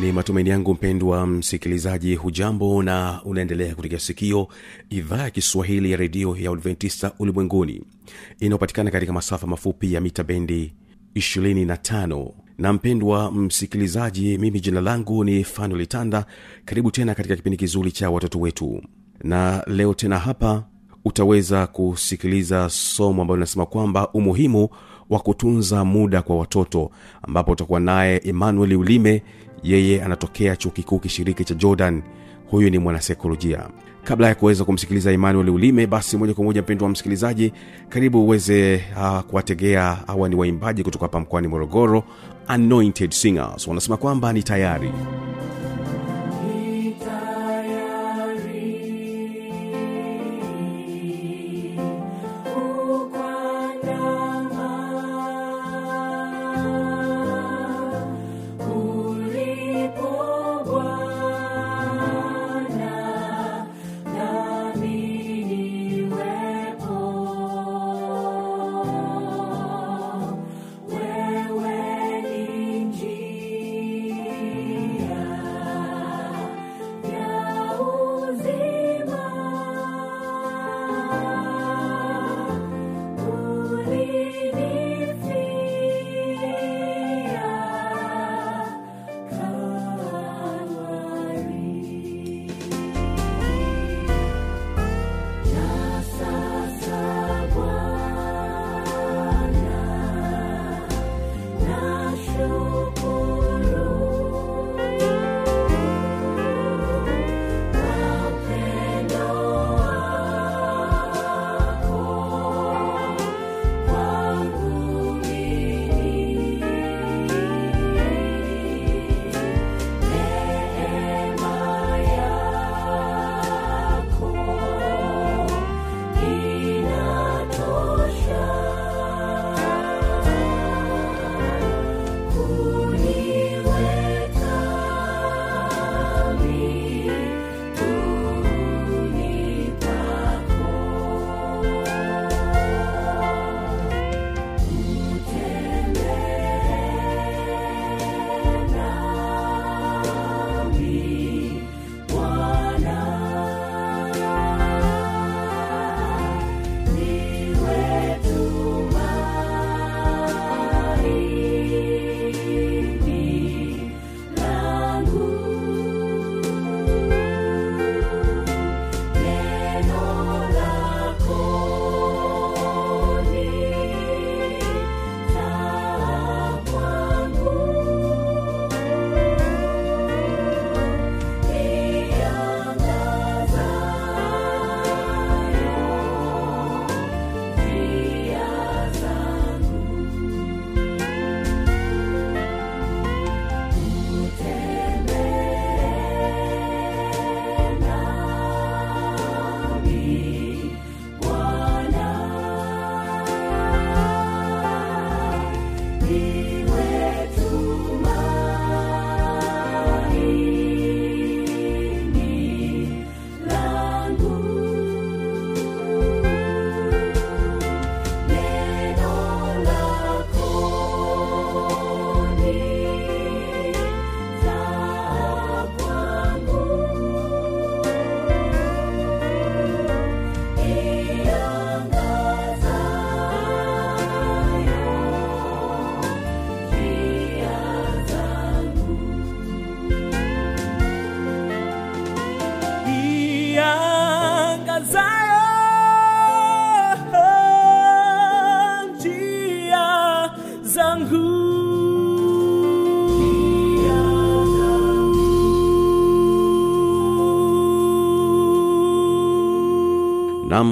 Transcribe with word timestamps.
ni 0.00 0.12
matumaini 0.12 0.50
yangu 0.50 0.74
mpendwa 0.74 1.26
msikilizaji 1.26 2.14
hujambo 2.14 2.82
na 2.82 3.20
unaendelea 3.24 3.74
kutikia 3.74 3.98
sikio 3.98 4.48
idhaa 4.90 5.22
ya 5.22 5.30
kiswahili 5.30 5.90
ya 5.90 5.96
redio 5.96 6.36
ya 6.36 6.50
adventista 6.50 7.12
ulimwenguni 7.18 7.82
inayopatikana 8.40 8.90
katika 8.90 9.12
masafa 9.12 9.46
mafupi 9.46 9.92
ya 9.92 10.00
mita 10.00 10.24
bendi 10.24 10.74
25 11.14 12.30
na 12.58 12.72
mpendwa 12.72 13.32
msikilizaji 13.32 14.38
mimi 14.38 14.60
jina 14.60 14.80
langu 14.80 15.24
ni 15.24 15.46
tanda 15.88 16.26
karibu 16.64 16.90
tena 16.90 17.14
katika 17.14 17.36
kipindi 17.36 17.56
kizuri 17.56 17.92
cha 17.92 18.10
watoto 18.10 18.40
wetu. 18.40 18.82
Na 19.24 19.64
leo 19.66 19.94
tena 19.94 20.18
hapa 20.18 20.64
utaweza 21.04 21.66
kusikiliza 21.66 22.68
somo 22.70 23.22
ambalo 23.22 23.36
linasema 23.36 23.66
kwamba 23.66 24.12
umuhimu 24.12 24.68
wa 25.10 25.18
kutunza 25.18 25.84
muda 25.84 26.22
kwa 26.22 26.36
watoto 26.36 26.90
ambapo 27.22 27.52
utakuwa 27.52 27.80
naye 27.80 28.20
emmanuel 28.24 28.74
ulime 28.76 29.22
yeye 29.64 30.02
anatokea 30.04 30.56
chuo 30.56 30.70
kikuu 30.70 30.98
kishiriki 30.98 31.44
cha 31.44 31.54
jordan. 31.54 32.02
Huyu 32.50 32.70
ni 32.70 32.78
mwanasaikolojia 32.78 33.68
kabla 34.04 34.28
ya 34.28 34.34
kuweza 34.34 34.64
kumsikiliza 34.64 35.12
emmanuel 35.12 35.48
ulime 35.50 35.86
basi 35.86 36.16
moja 36.16 36.34
kwa 36.34 36.44
moja 36.44 36.62
mpendo 36.62 36.84
wa 36.84 36.90
msikilizaji 36.90 37.52
karibu 37.88 38.24
uweze 38.24 38.84
uh, 38.96 39.20
kuwategea 39.20 39.98
hawa 40.06 40.28
ni 40.28 40.34
waimbaji 40.36 40.82
kutoka 40.84 41.04
hapa 41.04 41.20
mkoani 41.20 41.48
morogoro 41.48 42.04
anointed 42.48 43.10
singers. 43.10 43.66
Wanasema 43.68 43.96
kwamba 43.96 44.32
ni 44.32 44.42
tayari 44.42 44.90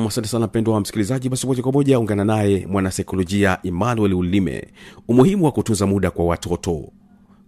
asante 0.08 0.28
sana 0.28 0.46
mpendwa 0.46 0.74
wa 0.74 0.80
msikilizaji. 0.80 1.28
Basi 1.28 1.46
moja 1.46 1.62
kwa 1.62 1.72
moja 1.72 1.98
ungana 1.98 2.24
naye 2.24 2.66
mwanasaikolojia 2.66 3.58
emmanuel 3.62 4.14
ulime. 4.14 4.68
Umuhimu 5.08 5.44
wa 5.44 5.52
kutunza 5.52 5.86
muda 5.86 6.10
kwa 6.10 6.24
watoto. 6.24 6.88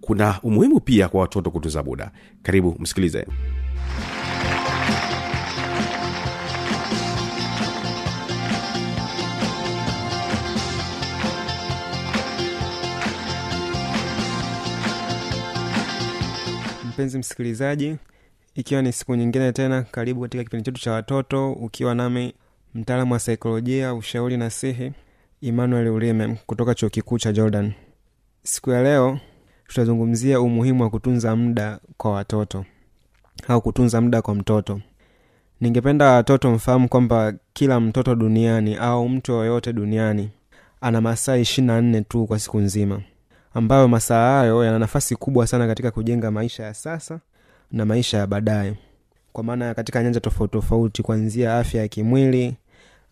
Kuna 0.01 0.41
umuhimu 0.43 0.81
pia 0.81 1.09
kwa 1.09 1.21
watoto 1.21 1.51
kutunza 1.51 1.83
muda. 1.83 2.11
Karibu 2.43 2.77
msikilize. 2.79 3.27
Mpenzi 16.89 17.19
msikilizaji 17.19 17.97
ikiwa 18.55 18.83
ni 18.83 18.93
siku 18.93 19.15
nyingine 19.15 19.53
tena 19.53 19.83
karibu 19.83 20.21
katika 20.23 20.45
kipindi 20.45 20.65
chetu 20.65 20.81
cha 20.81 20.93
watoto 20.93 21.53
ukiwa 21.53 21.95
nami 21.95 22.35
mtaalamu 22.75 23.13
wa 23.13 23.19
saikolojia 23.19 23.95
ushauri 23.95 24.37
na 24.37 24.51
sihi 24.51 24.93
emmanuel 25.43 25.89
ulime 25.89 26.37
kutoka 26.47 26.75
chuo 26.75 26.89
kikuu 26.89 27.19
cha 27.19 27.33
jordan. 27.33 27.73
Siku 28.43 28.71
ya 28.71 28.83
leo 28.83 29.19
tutazungumzia 29.67 30.41
umuhimu 30.41 30.83
wa 30.83 30.91
kutunza 30.91 31.37
muda 31.37 31.79
kwa 31.97 32.11
watoto 32.13 32.65
au 33.49 33.61
kutunza 33.61 34.01
muda 34.01 34.23
kwa 34.23 34.35
mtoto. 34.35 34.81
Ningependa 35.61 36.13
watoto 36.13 36.51
mfahamu 36.51 36.89
kwamba 36.89 37.33
kila 37.53 37.81
mtoto 37.81 38.15
duniani 38.15 38.77
au 38.77 39.09
mtu 39.09 39.33
yoyote 39.33 39.73
duniani 39.73 40.31
ana 40.81 41.01
masaa 41.01 41.37
ishiri 41.37 41.67
na 41.67 41.81
nne 41.81 42.01
tu 42.03 42.27
kwa 42.27 42.39
siku 42.39 42.59
nzima 42.61 43.03
ambayo 43.55 43.89
masaa 43.89 44.39
hayo 44.39 44.65
yana 44.65 44.79
nafasi 44.79 45.17
kubwa 45.17 45.47
sana 45.47 45.67
katika 45.67 45.91
kujenga 45.91 46.31
maisha 46.31 46.63
ya 46.63 46.75
sasa 46.75 47.21
na 47.73 47.85
maisha 47.85 48.19
ya 48.19 48.27
baadaye. 48.27 48.75
Kwa 49.33 49.45
maana 49.45 49.75
katika 49.75 50.03
nyanja 50.03 50.21
tofauti 50.21 50.53
tofauti 50.53 51.03
kuanzia 51.03 51.59
afya 51.59 51.81
ya 51.83 51.89
kimwili 51.89 52.57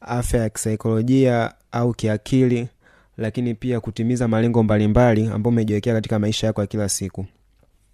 afya 0.09 0.41
ya 0.41 0.49
kisaikolojia 0.49 1.53
au 1.73 1.93
kiakili 1.93 2.69
lakini 3.17 3.55
pia 3.55 3.81
kutimiza 3.81 4.29
malengo 4.29 4.63
mbalimbali 4.63 5.27
ambayo 5.27 5.49
umejiwekea 5.53 5.95
katika 5.95 6.19
maisha 6.19 6.47
yako 6.47 6.61
ya 6.61 6.67
kila 6.67 6.89
siku. 6.89 7.27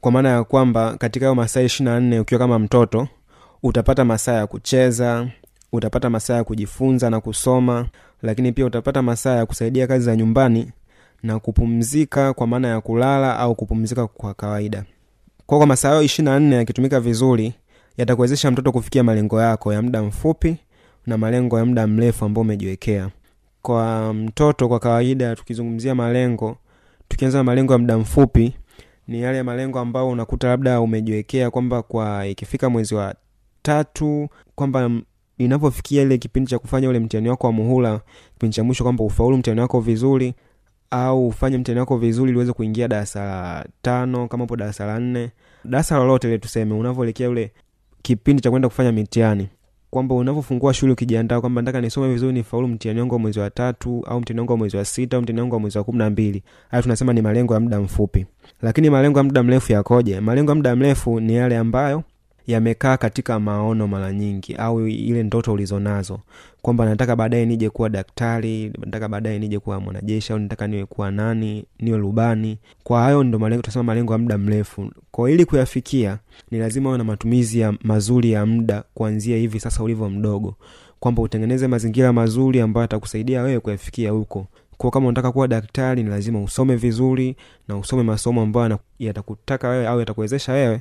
Kwa 0.01 0.13
maana 0.13 0.29
ya 0.29 0.45
kwamba 0.45 0.97
katika 0.97 1.27
hayo 1.27 1.35
masaa 1.35 1.61
ishirina 1.61 1.95
na 1.95 2.01
nne 2.01 2.21
ukiwa 2.21 2.39
kama 2.39 2.59
mtoto 2.59 3.09
utapata 3.63 4.05
masaa 4.05 4.33
ya 4.33 4.47
kucheza 4.47 5.29
utapata 5.73 6.11
masaa 6.11 6.35
ya 6.35 6.45
kujifunza 6.45 7.11
na 7.11 7.21
kusoma 7.21 7.87
lakini 8.23 8.53
pia 8.53 8.67
utapata 8.67 9.03
masaa 9.03 9.37
ya 9.37 9.47
kusaidia 9.47 9.87
kazi 9.87 10.05
za 10.05 10.17
nyumbani 10.17 10.73
na 11.23 11.39
kupumzika 11.39 12.33
kwa 12.33 12.47
maana 12.47 12.69
ya 12.69 12.81
kulala 12.81 13.39
au 13.39 13.55
kupumzika 13.55 14.07
kwa 14.07 14.35
kawaida. 14.35 14.85
Kwa 15.47 15.59
kwa 15.59 15.67
masaa 15.67 15.89
hayo 15.89 16.03
ishirina 16.03 16.31
na 16.31 16.41
nne 16.41 16.57
yakitumika 16.57 17.01
vizuri 17.01 17.55
yatakuwezesha 17.97 18.51
mtoto 18.51 18.73
kufikia 18.73 19.05
malengo 19.05 19.41
yako 19.43 19.73
ya 19.73 19.83
muda 19.83 20.03
mfupi 20.03 20.57
na 21.07 21.19
malengo 21.19 21.59
ya 21.59 21.65
muda 21.65 21.87
mrefu 21.87 22.25
ambao 22.25 22.43
umejiwekea. 22.43 23.09
Kwa 23.63 24.15
mtoto 24.15 24.69
kwa 24.69 24.79
kawaida 24.79 25.37
tukizungumzia 25.37 25.95
malengo 25.95 26.57
tukianza 27.09 27.39
na 27.39 27.45
malengo 27.45 27.73
ya 27.73 27.79
muda 27.79 27.99
mfupi 27.99 28.55
ni 29.09 29.21
yale 29.23 29.43
malengo 29.43 29.79
ambayo 29.79 30.09
unakuta 30.09 30.49
labda 30.49 30.81
umejiwekea 30.81 31.51
kwamba 31.51 31.83
kwa 31.83 32.27
ikifika 32.27 32.71
mwezi 32.71 32.95
wa 32.95 33.15
tatu 33.63 34.29
kwamba 34.55 34.91
inapofikia 35.39 36.03
ile 36.03 36.19
kipindi 36.19 36.51
cha 36.51 36.59
kufanya 36.59 36.89
ule 36.89 36.99
mtihani 36.99 37.29
wako 37.29 37.47
wa 37.47 37.53
muhula 37.53 38.01
kipindi 38.33 38.57
cha 38.57 38.65
mwisho 38.65 38.85
kwamba 38.85 39.05
ufaulu 39.05 39.37
mtihani 39.37 39.61
wako 39.61 39.81
vizuri 39.81 40.35
au 40.91 41.27
ufanye 41.29 41.59
mtihani 41.59 41.81
wako 41.81 41.97
vizuri 41.99 42.33
ili 42.33 42.53
kuingia 42.53 42.89
darasa 42.89 43.25
la 43.25 43.67
tano 43.83 44.29
kama 44.29 44.45
upo 44.45 44.57
darasa 44.57 44.87
la 44.87 44.99
nne. 44.99 45.31
Darasa 45.65 45.99
lolote 45.99 46.29
ile 46.29 46.39
tuseme 46.39 46.75
unavyoelekea 46.75 47.31
ule 47.31 47.53
kipindi 48.03 48.43
cha 48.43 48.51
kwenda 48.51 48.69
kufanya 48.69 48.93
mitihani 48.93 49.49
kwamba 49.91 50.15
unavyofungua 50.15 50.75
shule 50.75 50.93
ukijiandaa 50.93 51.41
kwamba 51.41 51.63
nataka 51.63 51.81
nisome 51.81 52.13
vizuri 52.13 52.33
nifaulu 52.33 52.69
mtihani 52.69 53.01
wangu 53.01 53.15
wa 53.15 53.21
mwezi 53.21 53.39
wa 53.41 53.51
tatu 53.51 54.05
au 54.07 54.21
mtihani 54.21 54.41
wangu 54.41 54.53
wa 54.53 54.59
mwezi 54.59 54.77
wa 54.77 54.85
sita 54.85 55.17
au 55.17 55.23
mtihani 55.23 55.41
wangu 55.41 55.55
wa 55.55 55.61
mwezi 55.61 55.79
wa 55.79 55.85
kumi 55.85 55.99
na 55.99 56.11
mbili. 56.11 56.43
Hayo 56.71 56.83
tunasema 56.83 57.13
ni 57.13 57.23
malengo 57.23 57.55
ya 57.55 57.61
muda 57.61 57.81
mfupi. 57.81 58.27
Lakini 58.63 58.91
malengo 58.91 59.19
ya 59.19 59.23
muda 59.25 59.43
mrefu 59.43 59.73
yakoje? 59.73 60.21
Malengo 60.21 60.51
ya 60.51 60.55
muda 60.55 60.77
mrefu 60.77 61.21
ni 61.21 61.35
yale 61.35 61.57
ambayo 61.57 62.03
yamekaa 62.47 62.97
katika 62.97 63.41
maono 63.41 63.87
mara 63.87 64.13
nyingi 64.13 64.55
au 64.55 64.89
ile 64.89 65.23
ndoto 65.23 65.53
ulizonazo 65.53 66.21
kwamba 66.63 66.85
nataka 66.85 67.17
baadaye 67.17 67.47
nije 67.47 67.71
kuwa 67.71 67.89
daktari 67.89 68.73
nataka 68.81 69.09
baadaye 69.09 69.39
nije 69.39 69.59
kuwa 69.59 69.81
mwanajeshi 69.81 70.33
au 70.33 70.39
nataka 70.39 70.67
niwe 70.67 70.87
kuwa 70.87 71.11
nani 71.11 71.65
niwe 71.81 71.99
rubani. 71.99 72.59
Kwa 72.85 73.01
hayo 73.03 73.25
ndo 73.25 73.39
malengo 73.39 73.63
tunasema 73.63 73.83
malengo 73.83 74.13
ya 74.13 74.19
muda 74.19 74.39
mrefu. 74.39 74.91
Kwa 75.11 75.31
ili 75.31 75.45
kuyafikia 75.45 76.19
ni 76.51 76.59
lazima 76.59 76.89
uwe 76.89 76.99
na 76.99 77.05
matumizi 77.05 77.61
ya 77.61 77.75
mazuri 77.83 78.31
ya 78.33 78.47
muda 78.47 78.85
kuanzia 78.95 79.37
hivi 79.37 79.61
sasa 79.61 79.83
ulivyo 79.83 80.11
mdogo. 80.11 80.55
Kwamba 81.01 81.23
utengeneze 81.23 81.67
mazingira 81.69 82.13
mazuri 82.13 82.61
ambayo 82.61 82.85
atakusaidia 82.85 83.43
wewe 83.43 83.61
kuyafikia 83.61 84.11
huko. 84.11 84.47
Kwa 84.77 84.91
kama 84.91 85.07
unataka 85.07 85.33
kuwa 85.33 85.49
daktari 85.49 86.03
ni 86.03 86.11
lazima 86.11 86.43
usome 86.43 86.77
vizuri 86.77 87.37
na 87.69 87.77
usome 87.79 88.03
masomo 88.03 88.43
ambayo 88.43 88.79
yatakutaka 88.99 89.69
wewe 89.69 89.87
au 89.87 90.01
yatakuwezesha 90.01 90.53
wewe 90.53 90.81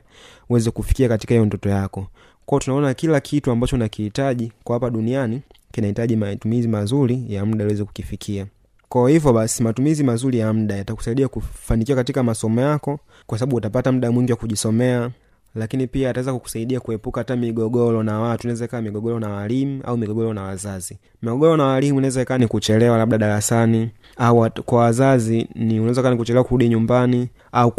uweze 0.50 0.72
kufikia 0.72 1.08
katika 1.10 1.34
hiyo 1.34 1.46
ndoto 1.46 1.70
yako. 1.70 2.08
Kwao 2.46 2.60
tunaona 2.60 2.94
kila 2.94 3.20
kitu 3.20 3.52
ambacho 3.52 3.78
nakihitaji 3.78 4.52
kwa 4.64 4.74
hapa 4.76 4.90
duniani 4.90 5.42
kinahitaji 5.72 6.16
matumizi 6.16 6.68
mazuri 6.68 7.26
ya 7.28 7.46
muda 7.46 7.66
uweze 7.66 7.84
kukifikia. 7.84 8.46
Kwa 8.90 9.10
hivyo 9.10 9.34
basi 9.34 9.64
matumizi 9.64 10.04
mazuri 10.04 10.38
ya 10.40 10.54
muda 10.54 10.76
yatakusaidia 10.76 11.28
kufanikiwa 11.28 11.96
katika 11.96 12.24
masomo 12.24 12.62
yako 12.62 13.00
kwa 13.28 13.38
sababu 13.40 13.56
utapata 13.56 13.92
muda 13.92 14.12
mwingi 14.12 14.32
wa 14.32 14.38
kujisomea 14.38 15.10
lakini 15.56 15.88
pia 15.88 16.10
ataweza 16.10 16.34
kukusaidia 16.34 16.80
kuepuka 16.80 17.20
hata 17.22 17.36
migogoro 17.36 18.04
na 18.04 18.20
watu. 18.20 18.44
Inaweza 18.48 18.66
ikawa 18.66 18.82
migogoro 18.84 19.20
na 19.20 19.30
walimu 19.30 19.82
au 19.84 19.98
migogoro 19.98 20.34
na 20.34 20.42
wazazi. 20.44 20.98
Migogoro 21.22 21.58
na 21.58 21.64
walimu 21.64 21.98
inaweza 22.00 22.22
ikawa 22.22 22.38
ni 22.38 22.48
kuchelewa 22.48 22.98
labda 22.98 23.18
darasani 23.18 23.90
au 24.18 24.50
kwa 24.66 24.80
wazazi 24.80 25.48
ni 25.56 25.80
unaweza 25.80 26.02
kaa 26.04 26.10
ni 26.12 26.18
kuchelewa 26.18 26.44
kurudi 26.46 26.70
nyumbani 26.70 27.30
au 27.52 27.72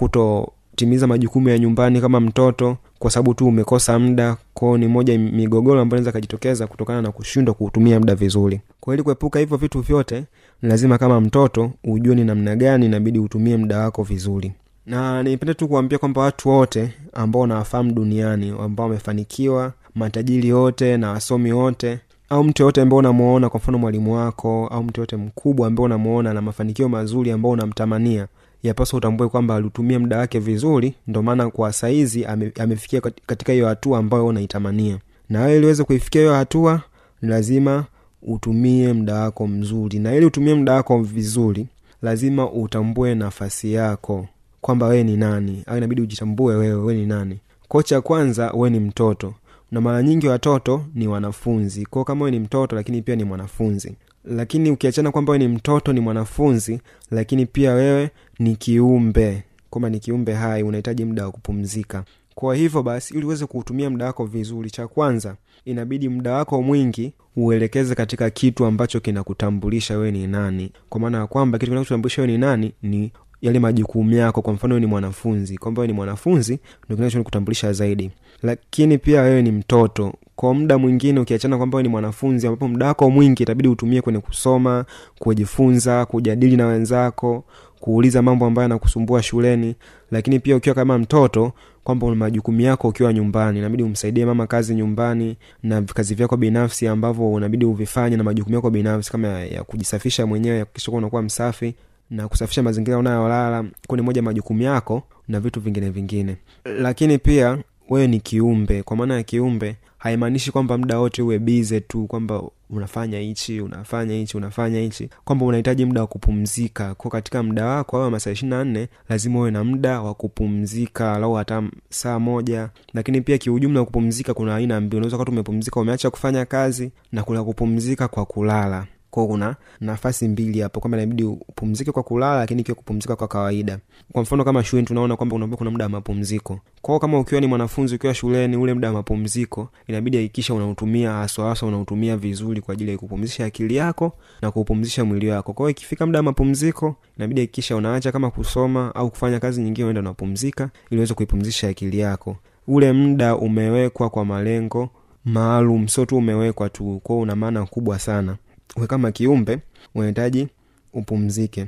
kutotimiza 0.79 1.07
majukumu 1.07 1.49
ya 1.49 1.59
nyumbani 1.59 2.01
kama 2.01 2.21
mtoto 2.21 2.77
kwa 2.99 3.11
sababu 3.11 3.35
tu 3.35 3.47
umekosa 3.47 3.99
muda. 3.99 4.37
Kwao 4.55 4.79
ni 4.79 4.87
moja 4.89 5.19
migogoro 5.19 5.81
ambayo 5.81 5.99
inaweza 5.99 6.13
kajitokeza 6.13 6.67
kutokana 6.67 7.03
na 7.03 7.13
kushindwa 7.13 7.55
kuutumia 7.55 8.01
muda 8.01 8.15
vizuri. 8.15 8.61
Kwa 8.81 8.95
ili 8.95 9.03
kuepuka 9.03 9.39
hivyo 9.39 9.57
vitu 9.57 9.81
vyote 9.81 10.25
ni 10.63 10.69
lazima 10.69 10.99
kama 10.99 11.21
mtoto 11.21 11.71
ujue 11.85 12.15
ni 12.15 12.25
namna 12.25 12.57
gani 12.57 12.87
inabidi 12.87 13.19
utumie 13.19 13.57
muda 13.57 13.79
wako 13.79 14.03
vizuri. 14.03 14.53
Na 14.87 15.23
nipende 15.23 15.55
tu 15.55 15.69
kuambia 15.69 15.99
kwamba 15.99 16.21
watu 16.21 16.49
wote 16.49 16.95
ambao 17.13 17.43
unawafahamu 17.43 17.93
duniani 17.93 18.55
ambao 18.65 18.87
wamefanikiwa 18.87 19.73
matajiri 19.95 20.53
wote 20.53 20.97
na 20.97 21.11
wasomi 21.11 21.53
wote 21.53 21.99
au 22.31 22.45
mtu 22.45 22.63
yoyote 22.63 22.81
ambao 22.81 22.99
unamuona 22.99 23.49
kwa 23.49 23.61
mfano 23.61 23.79
mwalimu 23.79 24.15
wako 24.15 24.67
au 24.67 24.85
mtu 24.85 25.01
yoyote 25.01 25.17
mkubwa 25.17 25.67
ambao 25.67 25.85
unamuona 25.85 26.35
na 26.35 26.43
mafanikio 26.43 26.89
mazuri 26.89 27.31
ambao 27.31 27.51
unamtamania 27.53 28.27
yapaswa 28.63 28.97
utambue 28.97 29.29
kwamba 29.29 29.55
alitumia 29.57 29.99
muda 29.99 30.19
wake 30.19 30.39
vizuri 30.39 30.95
ndo 31.07 31.23
maana 31.23 31.51
kwa 31.51 31.73
saizi 31.73 32.25
ame, 32.25 32.53
amefikia 32.61 33.01
katika 33.01 33.53
hiyo 33.53 33.67
hatua 33.67 33.99
ambayo 33.99 34.27
unaitamania. 34.27 34.99
Na 35.29 35.41
wewe 35.41 35.57
iliweze 35.57 35.85
kuifikia 35.85 36.21
hiyo 36.21 36.35
hatua 36.35 36.83
ni 37.23 37.29
lazima 37.29 37.85
utumie 38.23 38.93
muda 38.93 39.15
wako 39.15 39.47
mzuri. 39.47 39.99
Na 39.99 40.15
ili 40.15 40.27
utumie 40.27 40.55
muda 40.55 40.73
wako 40.75 41.03
vizuri 41.03 41.67
lazima 42.03 42.51
utambue 42.53 43.15
nafasi 43.15 43.73
yako 43.73 44.29
kwamba 44.61 44.87
wewe 44.87 45.05
ni 45.05 45.17
nani. 45.17 45.63
Au 45.67 45.77
inabidi 45.77 46.03
ujitambue 46.03 46.55
wewe 46.57 46.75
wewe 46.75 46.95
ni 46.95 47.07
nani. 47.07 47.39
Ko 47.69 47.83
cha 47.83 48.01
kwanza 48.01 48.51
wewe 48.51 48.71
ni 48.71 48.81
mtoto. 48.81 49.35
Na 49.71 49.81
mara 49.81 50.03
nyingi 50.03 50.29
watoto 50.29 50.85
ni 50.95 51.09
wanafunzi. 51.09 51.87
Kwao 51.87 52.05
kama 52.05 52.25
wewe 52.25 52.31
ni 52.39 52.45
mtoto 52.45 52.77
lakini 52.77 53.03
pia 53.03 53.17
ni 53.17 53.25
mwanafunzi 53.25 53.95
lakini 54.31 54.71
ukiachana 54.71 55.11
kwamba 55.13 55.33
wewe 55.33 55.47
ni 55.49 55.55
mtoto 55.55 55.93
ni 55.93 56.01
mwanafunzi 56.01 56.81
lakini 57.11 57.47
pia 57.47 57.73
wewe 57.73 58.11
ni 58.39 58.57
kiumbe 58.57 59.43
kwamba 59.71 59.91
ni 59.91 59.99
kiumbe 60.01 60.33
hai 60.35 60.63
unahitaji 60.63 61.05
muda 61.05 61.25
wa 61.25 61.31
kupumzika. 61.33 62.05
Kwa 62.35 62.55
hivyo 62.57 62.83
basi 62.83 63.15
ili 63.15 63.27
uweze 63.27 63.47
kuutumia 63.47 63.91
muda 63.91 64.05
wako 64.07 64.25
vizuri 64.25 64.71
cha 64.71 64.89
kwanza 64.89 65.37
inabidi 65.65 66.09
muda 66.09 66.33
wako 66.33 66.63
mwingi 66.63 67.13
uelekeze 67.37 67.95
katika 67.95 68.31
kitu 68.31 68.65
ambacho 68.65 69.01
kinakutambulisha 69.01 69.95
wewe 69.99 70.11
ni 70.11 70.27
nani. 70.27 70.73
Kwa 70.89 71.01
maana 71.01 71.19
ya 71.19 71.27
kwamba 71.27 71.59
kitu 71.59 71.71
kinachotambulisha 71.73 72.23
wewe 72.23 72.33
ni 72.33 72.39
nani 72.39 72.73
ni 72.83 73.13
yale 73.43 73.59
majukumu 73.59 74.13
yako. 74.15 74.43
Kwa 74.43 74.53
mfano 74.53 74.79
ni 74.79 74.87
mwanafunzi. 74.87 75.59
Kwamba 75.59 75.81
wewe 75.81 75.87
ni 75.87 75.93
mwanafunzi 75.93 76.59
ndo 76.87 76.97
kinachokutambulisha 76.97 77.73
zaidi. 77.73 78.11
Lakini 78.43 78.99
pia 78.99 79.23
wewe 79.23 79.43
ni 79.43 79.53
mtoto 79.53 80.15
kwa 80.39 80.55
muda 80.55 80.79
mwingine 80.79 81.21
ukiachana 81.21 81.57
kwamba 81.57 81.83
ni 81.83 81.89
mwanafunzi 81.89 82.47
ambapo 82.47 82.69
muda 82.69 82.87
wako 82.87 83.11
mwingi 83.11 83.43
itabidi 83.43 83.69
utumie 83.69 84.01
kwenye 84.03 84.19
kusoma 84.21 84.85
kujifunza 85.19 86.07
kujadili 86.07 86.57
na 86.57 86.67
wenzako 86.67 87.45
kuuliza 87.81 88.23
mambo 88.23 88.47
ambayo 88.47 88.63
yanakusumbua 88.65 89.23
shuleni. 89.23 89.75
Lakini 90.11 90.39
pia 90.41 90.57
ukiwa 90.57 90.75
kama 90.75 90.99
mtoto 90.99 91.53
kwamba 91.85 92.15
majukumu 92.15 92.61
yako 92.61 92.89
ukiwa 92.89 93.13
nyumbani 93.13 93.59
inabidi 93.59 93.83
umsaidie 93.83 94.27
mama 94.27 94.47
kazi 94.47 94.75
nyumbani 94.75 95.37
na 95.63 95.83
kazi 95.83 96.15
vyako 96.15 96.37
binafsi 96.37 96.89
ambavyo 96.89 97.33
unabidi 97.33 97.65
uvifanye 97.65 98.17
na 98.17 98.25
majukumu 98.25 98.55
yako 98.57 98.71
binafsi 98.71 99.13
kama 99.13 99.29
ya, 99.29 99.47
ya 99.47 99.65
kujisafisha 99.65 100.27
mwenyewe 100.27 100.59
yakikisha 100.59 100.91
kuwa 100.91 100.99
unakuwa 100.99 101.23
msafi 101.23 101.75
na 102.11 102.29
kusafisha 102.29 102.63
mazingira 102.63 102.99
unayolala 102.99 103.65
kuni 103.87 104.03
moja 104.03 104.23
majukumu 104.23 104.63
yako 104.63 105.03
na 105.29 105.41
vitu 105.41 105.61
vingine 105.61 105.91
vingine. 105.91 106.37
Lakini 106.65 107.19
pia 107.19 107.59
wewe 107.91 108.07
ni 108.07 108.21
kiumbe 108.21 108.83
kwa 108.83 108.97
maana 108.97 109.15
ya 109.15 109.23
kiumbe 109.23 109.77
haimaanishi 109.99 110.53
kwamba 110.53 110.79
muda 110.79 110.99
wote 110.99 111.23
uwe 111.23 111.39
bize 111.39 111.81
tu 111.81 112.07
kwamba 112.07 112.43
unafanya 112.71 113.19
hichi 113.19 113.61
unafanya 113.61 114.15
hichi 114.15 114.37
unafanya 114.37 114.81
hichi. 114.81 115.09
Kwamba 115.25 115.47
unahitaji 115.47 115.85
muda 115.85 116.01
wa 116.01 116.07
kupumzika. 116.07 116.95
Ko 116.95 117.09
katika 117.09 117.43
muda 117.43 117.67
wako 117.67 118.03
au 118.03 118.11
masaa 118.11 118.31
ishiri 118.31 118.51
na 118.51 118.65
nne 118.65 118.89
lazima 119.09 119.39
uwe 119.39 119.51
na 119.51 119.65
muda 119.65 120.01
wa 120.01 120.15
kupumzika 120.15 121.19
lau 121.19 121.35
hata 121.35 121.63
saa 121.91 122.19
moja. 122.19 122.69
Lakini 122.95 123.21
pia 123.21 123.39
kiujumla 123.39 123.85
kupumzika 123.85 124.35
kuna 124.35 124.57
aina 124.57 124.81
mbili. 124.81 124.97
Unaweza 124.97 125.19
kati 125.19 125.31
umepumzika 125.31 125.81
umeacha 125.81 126.11
kufanya 126.11 126.45
kazi 126.45 126.91
na 127.13 127.23
kuna 127.23 127.45
kupumzika 127.45 128.09
kwa 128.09 128.27
kulala 128.27 128.87
kwao 129.11 129.27
kuna 129.27 129.57
nafasi 129.81 130.29
mbili 130.29 130.61
hapo. 130.61 130.81
Kwamba 130.81 130.99
inabidi 130.99 131.25
upumzike 131.25 131.93
kwa 131.93 132.03
kulala 132.03 132.37
lakini 132.39 132.61
ikiwa 132.61 132.75
kupumzika 132.75 133.17
kwa 133.17 133.29
kawaida. 133.29 133.79
Kwa 134.13 134.23
mfano 134.23 134.45
kama 134.45 134.65
shuleni 134.65 134.87
tunaona 134.89 135.17
kwamba 135.17 135.37
unaambia 135.37 135.57
kuna 135.57 135.71
muda 135.71 135.85
wa 135.85 135.89
mapumziko. 135.89 136.61
Kwao 136.83 136.99
kama 136.99 137.19
ukiwa 137.21 137.41
ni 137.41 137.47
mwanafunzi 137.47 137.95
ukiwa 137.95 138.15
shuleni 138.15 138.57
ule 138.57 138.75
muda 138.75 138.89
wa 138.89 138.95
mapumziko 138.95 139.69
inabidi 139.87 140.17
hakikisha 140.17 140.55
unautumia 140.55 141.13
haswa 141.13 141.57
unautumia 141.63 142.17
vizuri 142.17 142.61
kwa 142.61 142.73
ajili 142.75 142.91
ya 142.91 142.99
kupumzisha 142.99 143.45
akili 143.45 143.77
yako 143.77 144.13
na 144.43 144.51
kuupumzisha 144.51 145.05
mwili 145.05 145.29
wako. 145.29 145.53
Kwao 145.53 145.71
ikifika 145.71 146.07
muda 146.07 146.19
wa 146.19 146.23
mapumziko 146.23 146.97
inabidi 147.17 147.41
hakikisha 147.41 147.77
unaacha 147.77 148.13
kama 148.13 148.31
kusoma 148.31 148.95
au 148.95 149.11
kufanya 149.11 149.41
kazi 149.41 149.63
nyingine 149.63 149.85
unaenda 149.85 150.01
unapumzika 150.01 150.71
ili 150.91 150.99
uweze 151.01 151.15
kuipumzisha 151.15 151.69
akili 151.69 151.99
yako. 151.99 152.37
Ule 152.69 152.93
muda 152.93 153.37
umewekwa 153.37 154.11
kwa 154.11 154.25
malengo 154.25 154.91
maalum 155.25 155.89
sio 155.89 156.07
tu 156.07 156.17
umewekwa 156.17 156.69
tu. 156.69 157.01
Kwao 157.03 157.19
una 157.21 157.37
maana 157.37 157.67
kubwa 157.67 157.99
sana 157.99 158.37
we 158.77 158.87
kama 158.87 159.13
kiumbe 159.13 159.59
unahitaji 159.95 160.49
upumzike. 160.93 161.67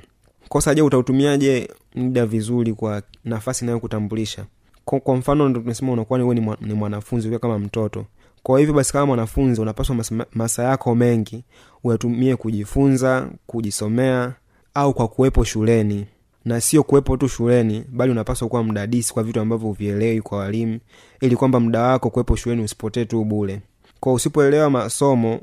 Kosa 0.49 0.75
je 0.75 0.83
utautumiaje 0.83 1.69
muda 1.95 2.27
vizuri 2.27 2.75
kwa 2.75 3.03
nafasi 3.25 3.65
inayokutambulisha? 3.65 4.45
Kwa, 4.85 5.17
mfano 5.17 5.49
ndo 5.49 5.63
unakuwa 5.93 6.19
ni, 6.19 6.41
ni, 6.41 6.57
ni 6.61 6.75
mwanafunzi 6.75 7.27
ukiwa 7.29 7.41
kama 7.41 7.59
mtoto. 7.59 8.07
Kwa 8.43 8.59
hivyo 8.61 8.75
basi 8.75 8.93
kama 8.93 9.07
mwanafunzi 9.07 9.61
unapaswa 9.61 9.97
masa 10.35 10.63
yako 10.63 10.95
mengi 10.95 11.45
uyatumie 11.85 12.37
kujifunza 12.37 13.31
kujisomea 13.47 14.33
au 14.75 14.95
kwa 14.95 15.09
kuwepo 15.09 15.45
shuleni. 15.45 16.07
Na 16.45 16.61
sio 16.61 16.83
kuwepo 16.83 17.17
tu 17.17 17.29
shuleni 17.29 17.85
bali 17.89 18.13
unapaswa 18.13 18.49
kuwa 18.49 18.65
mdadisi 18.65 19.15
kwa 19.15 19.23
vitu 19.23 19.41
ambavyo 19.41 19.69
uvielewi 19.69 20.21
kwa 20.21 20.39
walimu 20.39 20.79
ili 21.21 21.37
kwamba 21.37 21.61
muda 21.61 21.83
wako 21.83 22.11
kuwepo 22.11 22.37
shuleni 22.37 22.63
usipotee 22.63 23.05
tu 23.05 23.25
bule 23.25 23.61
kwa 24.01 24.13
usipoelewa 24.13 24.71
masomo 24.71 25.41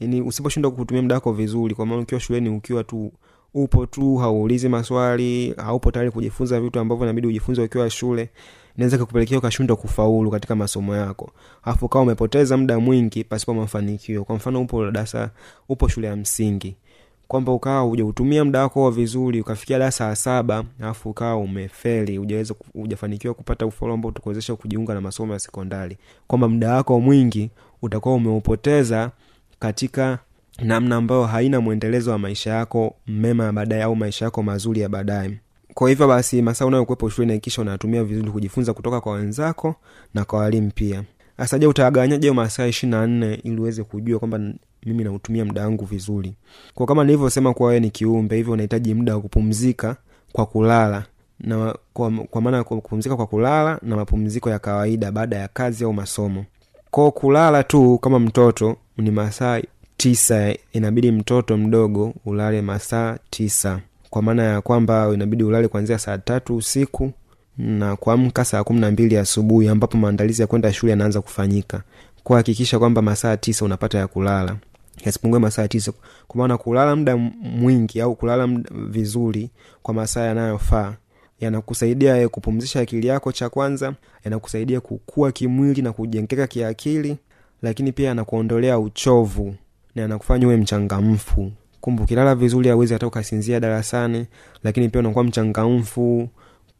yani 0.00 0.22
usiposhindwa 0.22 0.70
kutumia 0.70 1.02
muda 1.02 1.14
wako 1.14 1.32
vizuri 1.32 1.74
kwa 1.74 1.86
maana 1.86 2.02
ukiwa 2.02 2.20
shuleni 2.20 2.48
ukiwa 2.48 2.84
tu 2.84 3.12
upo 3.54 3.86
tu 3.86 4.16
hauulizi 4.16 4.68
maswali 4.68 5.54
haupo 5.56 5.90
tayari 5.90 6.10
kujifunza 6.10 6.60
vitu 6.60 6.80
ambavyo 6.80 7.04
inabidi 7.06 7.26
ujifunze 7.26 7.62
ukiwa 7.62 7.90
shule 7.90 8.30
inaweza 8.76 8.98
kukupelekea 8.98 9.38
ukashindwa 9.38 9.76
kufaulu 9.76 10.30
katika 10.30 10.56
masomo 10.56 10.96
yako. 10.96 11.30
Alafu 11.62 11.88
kawa 11.88 12.02
umepoteza 12.04 12.56
muda 12.56 12.80
mwingi 12.80 13.24
pasipo 13.24 13.54
mafanikio. 13.54 14.24
Kwa 14.24 14.36
mfano 14.36 14.60
upo 14.62 14.84
darasa 14.90 15.30
upo 15.68 15.88
shule 15.88 16.06
ya 16.06 16.16
msingi. 16.16 16.76
Kwamba 17.28 17.52
ukawa 17.52 17.80
hujautumia 17.80 18.44
muda 18.44 18.60
wako 18.60 18.90
vizuri 18.90 19.40
ukafikia 19.40 19.78
darasa 19.78 20.08
la 20.08 20.16
saba 20.16 20.64
alafu 20.80 21.10
ukawa 21.10 21.36
umefeli 21.36 22.18
ujaweza 22.18 22.54
hujafanikiwa 22.72 23.34
kupata 23.34 23.66
ufaulu 23.66 23.94
ambao 23.94 24.08
utakuwezesha 24.08 24.56
kujiunga 24.56 24.94
na 24.94 25.00
masomo 25.00 25.32
ya 25.32 25.38
sekondari. 25.38 25.96
Kwamba 26.26 26.48
muda 26.48 26.74
wako 26.74 27.00
mwingi 27.00 27.50
utakuwa 27.82 28.14
umeupoteza 28.14 29.10
katika 29.58 30.18
namna 30.58 30.96
ambayo 30.96 31.24
haina 31.24 31.60
mwendelezo 31.60 32.10
wa 32.10 32.18
maisha 32.18 32.50
yako 32.50 32.94
mema 33.06 33.44
ya 33.44 33.52
baadaye 33.52 33.82
au 33.82 33.96
maisha 33.96 34.24
yako 34.24 34.42
mazuri 34.42 34.80
ya 34.80 34.88
baadaye. 34.88 35.38
Kwa 35.74 35.88
hivyo 35.88 36.08
basi 36.08 36.42
masaa 36.42 36.66
unayokuwepo 36.66 37.08
shuleni 37.10 37.32
hakikisha 37.32 37.62
unatumia 37.62 38.04
vizuri 38.04 38.30
kujifunza 38.30 38.74
kutoka 38.74 39.00
kwa 39.00 39.12
wenzako 39.12 39.74
na 40.14 40.24
kwa 40.24 40.38
walimu 40.38 40.70
pia. 40.74 41.04
Sasa 41.36 41.58
je 41.58 42.30
masaa 42.32 42.66
ishiri 42.66 42.90
na 42.90 43.06
nne 43.06 43.34
ili 43.34 43.60
uweze 43.60 43.82
kujua 43.84 44.18
kwamba 44.18 44.40
mimi 44.86 45.04
nautumia 45.04 45.44
muda 45.44 45.62
wangu 45.62 45.84
vizuri? 45.84 46.34
Kwa 46.74 46.86
kama 46.86 47.04
nilivyosema 47.04 47.54
kuwa 47.54 47.68
wewe 47.68 47.80
ni 47.80 47.90
kiumbe 47.90 48.36
hivyo 48.36 48.52
unahitaji 48.52 48.94
muda 48.94 49.14
wa 49.14 49.20
kupumzika 49.20 49.96
kwa 50.32 50.46
kulala. 50.46 51.04
Na 51.40 51.74
kwa, 51.92 52.10
kwa 52.10 52.40
maana 52.40 52.64
kupumzika 52.64 53.16
kwa 53.16 53.26
kulala 53.26 53.78
na 53.82 53.96
mapumziko 53.96 54.50
ya 54.50 54.58
kawaida 54.58 55.12
baada 55.12 55.36
ya 55.36 55.48
kazi 55.48 55.84
au 55.84 55.92
masomo. 55.92 56.44
Ko 56.90 57.10
kulala 57.10 57.62
tu 57.62 57.98
kama 57.98 58.18
mtoto 58.18 58.76
ni 58.98 59.10
masaa 59.10 59.60
tisa 59.96 60.54
inabidi 60.72 61.10
mtoto 61.12 61.56
mdogo 61.56 62.14
ulale 62.26 62.62
masaa 62.62 63.18
tisa. 63.30 63.80
Kwa 64.10 64.22
maana 64.22 64.42
ya 64.42 64.60
kwamba 64.60 65.10
inabidi 65.14 65.44
ulale 65.44 65.68
kuanzia 65.68 65.98
saa 65.98 66.18
tatu 66.18 66.56
usiku 66.56 67.12
na 67.58 67.96
kuamka 67.96 68.44
saa 68.44 68.64
kumi 68.64 68.80
na 68.80 68.90
mbili 68.90 69.16
asubuhi 69.16 69.68
ambapo 69.68 69.98
maandalizi 69.98 70.42
ya 70.42 70.46
kwenda 70.48 70.72
shule 70.72 70.90
yanaanza 70.90 71.20
kufanyika. 71.20 71.82
Kuhakikisha 72.24 72.78
kwamba 72.78 73.02
masaa 73.02 73.36
tisa 73.36 73.64
unapata 73.64 73.98
ya 73.98 74.06
kulala. 74.06 74.56
Yasipungue 75.04 75.38
masaa 75.38 75.68
tisa. 75.68 75.92
Kwa 76.28 76.38
maana 76.38 76.58
kulala 76.58 76.96
muda 76.96 77.16
mwingi 77.42 78.00
au 78.00 78.14
kulala 78.16 78.46
mda 78.46 78.70
vizuri 78.88 79.50
kwa 79.82 79.94
masaa 79.94 80.22
yanayofaa 80.24 80.94
yanakusaidia 81.40 82.28
kupumzisha 82.28 82.80
akili 82.80 83.06
yako 83.06 83.32
cha 83.32 83.48
kwanza 83.48 83.94
yanakusaidia 84.24 84.80
kukua 84.80 85.32
kimwili 85.32 85.82
na 85.82 85.92
kujengeka 85.92 86.46
kiakili 86.46 87.16
lakini 87.62 87.92
pia 87.92 88.10
anakuondolea 88.10 88.78
uchovu 88.78 89.54
na 89.94 90.04
anakufanya 90.04 90.46
uwe 90.46 90.56
mchangamfu. 90.56 91.52
Kumbu 91.80 92.02
ukilala 92.02 92.34
vizuri 92.34 92.70
awezi 92.70 92.92
hata 92.92 93.06
ukasinzia 93.06 93.60
darasani 93.60 94.26
lakini 94.64 94.88
pia 94.88 95.00
unakuwa 95.00 95.24
mchangamfu 95.24 96.28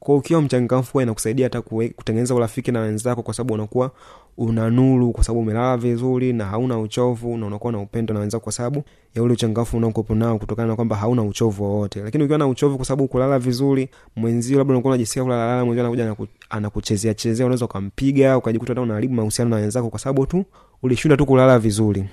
kwa 0.00 0.17
ukiwa 0.17 0.43
mchangamfu 0.43 1.00
inakusaidia 1.00 1.47
hata 1.47 1.62
kutengeneza 1.62 2.35
urafiki 2.35 2.73
na 2.73 2.81
wenzako 2.81 3.23
kwa 3.23 3.35
sababu 3.35 3.55
unakuwa 3.55 3.90
una 4.38 4.71
nuru 4.71 5.12
kwa 5.12 5.25
sababu 5.25 5.40
umelala 5.40 5.76
vizuri 5.76 6.33
na 6.33 6.45
hauna 6.45 6.78
uchovu 6.78 7.37
na 7.38 7.47
unakuwa 7.47 7.73
na 7.73 7.78
upendo 7.78 8.14
na 8.14 8.21
wenzako 8.21 8.45
kwa 8.45 8.52
sababu 8.52 8.83
ya 9.14 9.23
ule 9.23 9.33
uchangamfu 9.33 9.76
unaokuwepo 9.76 10.14
nao 10.14 10.38
kutokana 10.38 10.69
na 10.69 10.76
kwamba 10.76 10.97
hauna 10.97 11.23
uchovu 11.23 11.64
wowote. 11.64 12.00
Lakini 12.00 12.25
ukiwa 12.25 12.38
na 12.38 12.47
uchovu 12.47 12.76
kwa 12.76 12.85
sababu 12.87 13.09
kulala 13.09 13.38
vizuri 13.38 13.88
mwenzio 14.17 14.59
labda 14.59 14.73
unakuwa 14.75 14.90
unajisikia 14.95 15.23
kulalala 15.23 15.64
mwenzio 15.64 15.85
anakuja 15.85 16.28
anakuchezea 16.50 17.14
chezea 17.14 17.47
unaweza 17.47 17.64
ukampiga 17.64 18.38
ukajikuta 18.38 18.71
hata 18.73 18.81
unaharibu 18.83 19.14
mahusiano 19.14 19.50
na 19.50 19.57
wenzako 19.57 19.90
kwa 19.90 19.99
sababu 19.99 20.26
tu 20.26 20.45
ulishinda 20.83 21.17
tu 21.17 21.26
kulala 21.26 21.59
vizuri. 21.59 22.05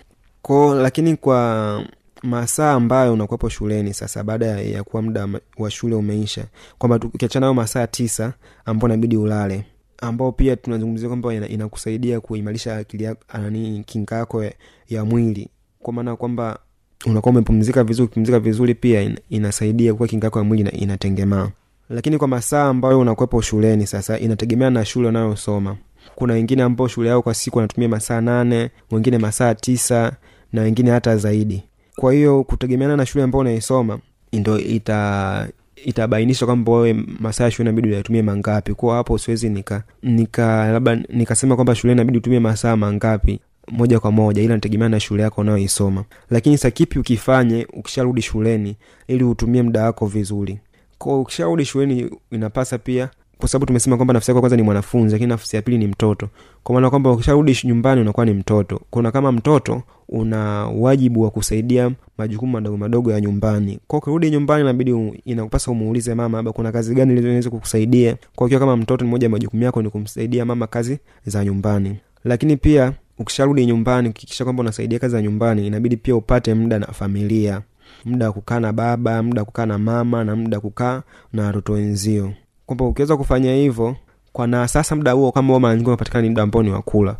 Ko 0.42 0.76
lakini 0.76 1.16
kwa 1.16 1.82
masaa 2.26 2.72
ambayo 2.74 3.14
unakuwepo 3.14 3.50
shuleni 3.50 3.94
sasa 3.94 4.24
baada 4.24 4.46
ya, 4.46 4.62
ya 4.62 4.84
kuwa 4.84 5.02
muda 5.02 5.28
wa 5.58 5.72
shule 5.72 5.96
umeisha 5.96 6.46
kwamba 6.78 6.96
ukiachana 7.14 7.42
nayo 7.46 7.54
masaa 7.54 7.88
tisa 7.88 8.34
ambao 8.66 8.90
inabidi 8.90 9.18
ulale 9.18 9.66
ambao 9.98 10.32
pia 10.32 10.56
tunazungumzia 10.56 11.08
kwamba 11.08 11.34
inakusaidia 11.34 12.12
ina 12.12 12.20
kuimarisha 12.22 12.78
akili 12.78 13.10
nani 13.34 13.84
kinga 13.86 14.16
yako 14.16 14.44
ya, 14.90 15.06
mwili. 15.06 15.50
Kwa 15.80 15.94
maana 15.94 16.16
kwamba 16.16 16.60
unakuwa 17.06 17.32
umepumzika 17.32 17.84
vizuri 17.84 18.06
ukipumzika 18.06 18.40
vizuri 18.40 18.76
pia 18.76 19.02
in, 19.02 19.18
inasaidia 19.30 19.94
kuwa 19.94 20.08
kinga 20.08 20.28
yako 20.28 20.40
ya 20.40 20.46
mwili 20.46 20.70
inatengemaa. 20.70 21.50
Lakini 21.90 22.18
kwa 22.18 22.28
masaa 22.28 22.64
ambayo 22.70 23.00
unakuwepo 23.00 23.42
shuleni 23.42 23.88
sasa 23.88 24.20
inategemea 24.20 24.70
na 24.70 24.86
shule 24.86 25.08
unayosoma. 25.08 25.78
Kuna 26.16 26.34
wengine 26.34 26.64
ambao 26.64 26.88
shule 26.88 27.10
yao 27.10 27.22
kwa 27.22 27.34
siku 27.34 27.58
wanatumia 27.58 27.90
masaa 27.90 28.22
nane 28.22 28.70
wengine 28.92 29.18
masaa 29.18 29.56
tisa 29.56 30.12
na 30.54 30.62
wengine 30.62 30.92
hata 30.92 31.18
zaidi 31.18 31.64
kwa 31.96 32.14
hiyo 32.14 32.44
kutegemeana 32.44 32.98
na 32.98 33.06
shule 33.06 33.24
ambao 33.24 33.42
unaisoma 33.42 34.00
ndo 34.34 34.60
ita 34.60 35.48
itabainisha 35.86 36.46
kwamba 36.46 36.72
wewe 36.72 36.94
masaa 37.20 37.44
ya 37.44 37.52
shule 37.52 37.70
inabidi 37.70 37.90
uyatumie 37.94 38.22
mangapi. 38.22 38.74
Kwa 38.74 38.96
hapo 38.96 39.18
siwezi 39.18 39.50
nika 39.50 39.84
nika 40.04 40.72
labda 40.72 40.96
nikasema 40.96 41.56
kwamba 41.56 41.76
shule 41.76 41.94
inabidi 41.94 42.18
utumie 42.18 42.40
masaa 42.40 42.76
mangapi 42.76 43.40
moja 43.72 44.00
kwa 44.00 44.12
moja 44.12 44.42
ila 44.42 44.54
nategemea 44.56 44.90
na 44.90 45.00
shule 45.00 45.24
yako 45.24 45.42
unayoisoma. 45.42 46.04
Lakini 46.30 46.58
sa 46.58 46.72
kipi 46.72 47.00
ukifanye 47.00 47.68
ukisharudi 47.74 48.22
shuleni 48.22 48.76
ili 49.08 49.24
utumie 49.24 49.62
muda 49.64 49.84
wako 49.84 50.06
vizuri. 50.08 50.60
Ko 50.98 51.22
ukisharudi 51.22 51.66
shuleni 51.66 52.10
inapasa 52.32 52.78
pia 52.78 53.10
kwa 53.46 53.50
sababu 53.50 53.66
tumesema 53.66 53.96
kwamba 53.96 54.14
nafsi 54.14 54.32
yako 54.32 54.40
kwanza 54.40 54.56
ni 54.56 54.62
mwanafunzi 54.64 55.12
lakini 55.16 55.30
nafsi 55.30 55.56
ya 55.56 55.62
pili 55.62 55.78
ni 55.78 55.88
mtoto. 55.88 56.30
Kwa 56.64 56.76
maana 56.76 56.90
kwamba 56.90 57.12
ukisharudi 57.12 57.60
nyumbani 57.64 58.02
unakuwa 58.02 58.26
ni 58.26 58.34
mtoto. 58.34 58.82
Kuna 58.90 59.12
kama 59.12 59.32
mtoto 59.32 59.82
una 60.10 60.40
wajibu 60.68 61.22
wa 61.22 61.30
kusaidia 61.32 61.92
majukumu 62.18 62.52
madogo 62.52 62.78
madogo 62.78 63.12
ya 63.12 63.22
nyumbani. 63.22 63.80
Kwa 63.88 64.00
ukirudi 64.00 64.32
nyumbani 64.32 64.62
inabidi 64.64 65.22
inakupasa 65.26 65.72
umuulize 65.72 66.16
mama 66.16 66.38
labda 66.38 66.52
kuna 66.52 66.72
kazi 66.72 66.96
gani 66.96 67.20
inaweza 67.20 67.50
kukusaidia? 67.50 68.16
Kwa 68.36 68.46
ukiwa 68.46 68.60
kama 68.60 68.78
mtoto 68.78 69.06
ni 69.06 69.12
moja 69.12 69.26
ya 69.26 69.30
majukumu 69.30 69.64
yako 69.64 69.82
ni 69.82 69.90
kumsaidia 69.90 70.46
mama 70.46 70.68
kazi 70.68 71.00
za 71.26 71.46
nyumbani. 71.46 71.96
Lakini 72.24 72.58
pia 72.58 72.94
ukisharudi 73.20 73.66
nyumbani 73.66 74.10
ukikisha 74.10 74.44
kwamba 74.44 74.62
unasaidia 74.62 75.00
kazi 75.00 75.12
za 75.12 75.22
nyumbani 75.22 75.68
inabidi 75.68 75.98
pia 75.98 76.16
upate 76.16 76.54
muda 76.54 76.80
na 76.80 76.88
familia. 76.88 77.62
Muda 78.06 78.26
wa 78.28 78.34
kukaa 78.34 78.60
na 78.60 78.74
baba 78.74 79.24
muda 79.24 79.42
wa 79.42 79.46
kukaa 79.46 79.66
na 79.66 79.78
mama 79.78 80.24
na 80.24 80.36
muda 80.36 80.58
wa 80.58 80.62
kukaa 80.62 81.02
na 81.34 81.46
watoto 81.46 81.74
wenzio 81.74 82.34
kwamba 82.66 82.86
ukiweza 82.86 83.18
kufanya 83.18 83.54
hivyo 83.56 83.96
kwa 84.34 84.48
na 84.48 84.68
sasa 84.68 84.96
muda 84.96 85.12
huo 85.12 85.32
kama 85.32 85.60
mara 85.60 85.76
nyingi 85.76 85.88
unapatikana 85.88 86.22
ni 86.22 86.30
muda 86.30 86.44
ambao 86.44 86.64
ni 86.64 86.70
wakula 86.70 87.18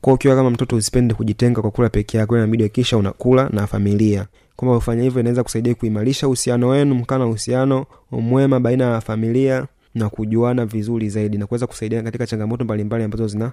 kwa 0.00 0.12
ukiwa 0.12 0.36
kama 0.36 0.50
mtoto 0.50 0.76
usipende 0.76 1.14
kujitenga 1.14 1.60
kwa 1.62 1.70
kula 1.70 1.88
peke 1.88 2.18
yako 2.18 2.36
inabidi 2.36 2.62
hakikisha 2.62 2.96
unakula 2.96 3.48
na 3.52 3.66
familia. 3.66 4.26
Kwamba 4.56 4.76
ufanya 4.76 5.02
hivyo 5.02 5.20
inaweza 5.20 5.42
kusaidia 5.42 5.74
kuimarisha 5.74 6.26
uhusiano 6.26 6.68
wenu 6.68 6.94
mkaa 6.94 7.18
na 7.18 7.26
uhusiano 7.26 7.86
mwema 8.10 8.60
baina 8.60 8.84
ya 8.84 9.00
familia 9.00 9.66
na 9.94 10.08
kujuana 10.08 10.66
vizuri 10.66 11.08
zaidi 11.08 11.38
na 11.38 11.46
kuweza 11.46 11.66
kusaidia 11.66 12.02
katika 12.02 12.26
changamoto 12.26 12.64
mbalimbali 12.64 13.04
ambazo 13.04 13.28
zina 13.28 13.52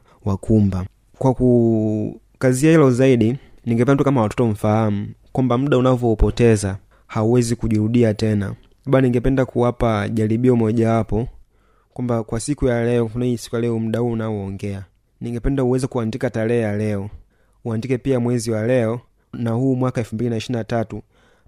kwa 1.17 1.33
kukazia 1.33 2.71
hilo 2.71 2.91
zaidi 2.91 3.37
ningependa 3.65 3.97
tu 3.97 4.03
kama 4.03 4.21
watoto 4.21 4.47
mfahamu 4.47 5.07
kwamba 5.31 5.57
muda 5.57 5.77
unavyoupoteza 5.77 6.77
hauwezi 7.07 7.55
kujirudia 7.55 8.13
tena 8.13 8.53
labda 8.85 9.01
ningependa 9.01 9.45
kuwapa 9.45 10.09
jaribio 10.09 10.55
mojawapo 10.55 11.27
kwamba 11.93 12.23
kwa 12.23 12.39
siku 12.39 12.67
ya 12.67 12.83
leo 12.85 13.05
kuna 13.07 13.37
siku 13.37 13.55
ya 13.55 13.61
leo 13.61 13.79
mda 13.79 13.99
huu 13.99 14.11
unaoongea. 14.11 14.83
Ningependa 15.21 15.63
uweze 15.63 15.87
kuandika 15.87 16.29
tarehe 16.29 16.61
ya 16.61 16.77
leo. 16.77 17.09
Uandike 17.65 17.97
pia 17.97 18.19
mwezi 18.19 18.51
wa 18.51 18.67
leo 18.67 19.01
na 19.33 19.51
huu 19.51 19.75
mwaka 19.75 20.01
elfu 20.01 20.15
mbili 20.15 20.29
na 20.29 20.37
ishiri 20.37 20.57
na 20.57 20.63
tatu 20.63 21.01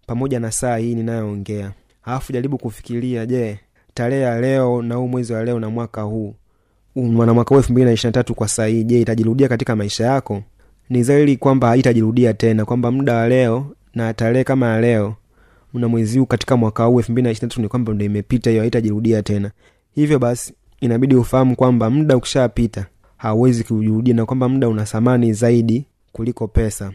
pamoja 0.07 0.39
na 0.39 0.51
saa 0.51 0.77
hii 0.77 0.95
ninayoongea. 0.95 1.71
Alafu 2.03 2.33
jaribu 2.33 2.57
kufikiria 2.57 3.25
je 3.25 3.59
tarehe 3.93 4.21
ya 4.21 4.41
leo 4.41 4.81
na 4.81 4.95
huu 4.95 5.07
mwezi 5.07 5.33
wa 5.33 5.43
leo 5.43 5.59
na 5.59 5.69
mwaka 5.69 6.01
huu 6.01 6.35
na 6.95 7.33
mwaka 7.33 7.49
huu 7.49 7.57
elfu 7.57 7.71
mbili 7.71 7.85
na 7.85 7.91
ishiri 7.93 8.07
na 8.07 8.11
tatu 8.11 8.35
kwa 8.35 8.47
saa 8.47 8.65
hii 8.65 8.83
je 8.83 9.01
itajirudia 9.01 9.47
katika 9.47 9.75
maisha 9.75 10.05
yako? 10.05 10.43
Ni 10.89 11.03
zaili 11.03 11.37
kwamba 11.37 11.67
haitajirudia 11.67 12.33
tena 12.33 12.65
kwamba 12.65 12.91
muda 12.91 13.13
wa 13.15 13.27
leo 13.27 13.75
na 13.93 14.13
tarehe 14.13 14.43
kama 14.43 14.67
ya 14.67 14.81
leo 14.81 15.15
na 15.79 15.87
mwezi 15.87 16.19
huu 16.19 16.25
katika 16.25 16.57
mwaka 16.57 16.83
huu 16.85 16.99
elfu 16.99 17.11
mbili 17.11 17.23
na 17.23 17.31
ishiri 17.31 17.45
na 17.45 17.49
tatu 17.49 17.61
ni 17.61 17.67
kwamba 17.67 17.93
ndo 17.93 18.05
imepita 18.05 18.49
hiyo 18.49 18.61
haitajirudia 18.61 19.23
tena. 19.23 19.51
Hivyo 19.91 20.19
basi 20.19 20.53
inabidi 20.81 21.15
ufahamu 21.15 21.55
kwamba 21.55 21.89
muda 21.89 22.17
ukishapita 22.17 22.85
hauwezi 23.17 23.63
kujirudia 23.63 24.13
na 24.13 24.25
kwamba 24.25 24.49
muda 24.49 24.67
una 24.69 24.83
thamani 24.83 25.33
zaidi 25.33 25.85
kuliko 26.11 26.47
pesa. 26.47 26.91